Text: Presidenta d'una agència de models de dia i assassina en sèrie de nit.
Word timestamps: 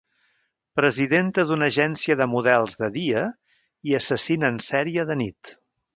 Presidenta 0.79 1.43
d'una 1.49 1.67
agència 1.73 2.17
de 2.21 2.27
models 2.33 2.77
de 2.79 2.89
dia 2.97 3.23
i 3.91 3.95
assassina 3.99 4.53
en 4.55 4.59
sèrie 4.73 5.07
de 5.11 5.21
nit. 5.25 5.59